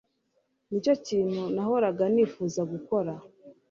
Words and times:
Nicyo 0.69 0.93
kintu 1.07 1.41
nahoraga 1.55 2.03
nifuza 2.13 2.61
gukora 2.71 3.13